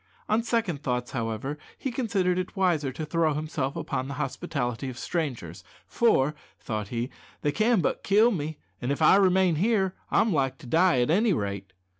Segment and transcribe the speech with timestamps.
[0.27, 4.95] On second thoughts, however, he considered it wiser to throw himself upon the hospitality of
[4.95, 7.11] the strangers; "for," thought he,
[7.43, 11.11] "they can but kill me, an' if I remain here I'm like to die at
[11.11, 11.71] any rate."